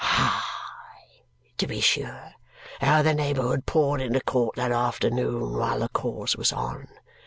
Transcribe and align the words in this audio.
Hi! 0.03 0.41
To 1.59 1.67
be 1.67 1.79
sure, 1.79 2.31
how 2.79 3.03
the 3.03 3.13
neighbourhood 3.13 3.67
poured 3.67 4.01
into 4.01 4.19
court 4.21 4.55
that 4.55 4.71
afternoon 4.71 5.55
while 5.59 5.77
the 5.81 5.89
cause 5.89 6.35
was 6.35 6.51
on! 6.51 6.87